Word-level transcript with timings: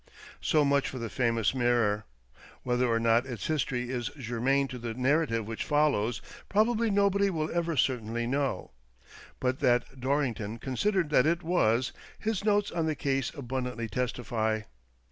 So 0.41 0.65
much 0.65 0.87
for 0.89 0.97
the 0.97 1.11
famous." 1.11 1.53
Mirror." 1.53 2.05
Whether 2.63 2.87
or 2.87 2.99
not 2.99 3.27
its 3.27 3.45
history 3.45 3.91
is 3.91 4.09
germane 4.17 4.67
to 4.69 4.79
the 4.79 4.95
narrative 4.95 5.45
which 5.45 5.63
follows, 5.63 6.23
probably 6.49 6.89
nobody 6.89 7.29
will 7.29 7.55
ever 7.55 7.77
certainly 7.77 8.25
know. 8.25 8.71
But 9.39 9.59
that 9.59 9.99
Dorrington 9.99 10.57
considered 10.57 11.11
that 11.11 11.27
it 11.27 11.43
was, 11.43 11.91
his 12.17 12.43
notes 12.43 12.71
on 12.71 12.87
the 12.87 12.95
case 12.95 13.31
abundantly 13.35 13.87
testify. 13.87 14.61